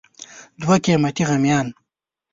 [0.61, 1.67] دوه قیمتي غمیان